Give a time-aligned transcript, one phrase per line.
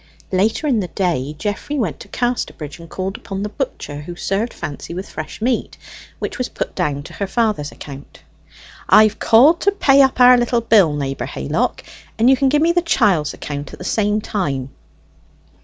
[0.31, 4.51] Later in the day Geoffrey went to Casterbridge and called upon the butcher who served
[4.51, 5.77] Fancy with fresh meat,
[6.17, 8.23] which was put down to her father's account.
[8.89, 11.83] "I've called to pay up our little bill, Neighbour Haylock,
[12.17, 14.71] and you can gie me the chiel's account at the same time."